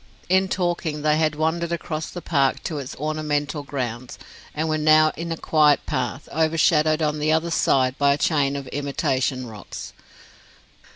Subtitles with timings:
[0.29, 4.17] In talking they had wandered across the park to its ornamental grounds,
[4.55, 8.55] and were now in a quiet path, overshadowed on the other side by a chain
[8.55, 9.93] of imitation rocks.